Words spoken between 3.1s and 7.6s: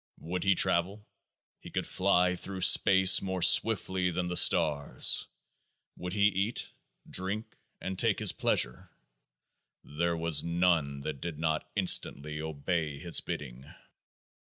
more swiftly than the stars. Would he eat, drink,